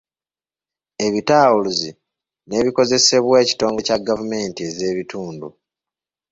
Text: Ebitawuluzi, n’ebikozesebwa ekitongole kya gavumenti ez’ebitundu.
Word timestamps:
Ebitawuluzi, 1.05 1.89
n’ebikozesebwa 2.47 3.35
ekitongole 3.43 3.85
kya 3.87 3.97
gavumenti 4.07 4.59
ez’ebitundu. 4.69 5.47